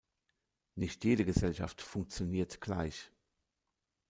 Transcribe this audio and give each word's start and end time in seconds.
Nicht 0.73 1.05
jede 1.05 1.25
Gesellschaft 1.25 1.79
funktioniert 1.79 2.59
gleich. 2.59 3.11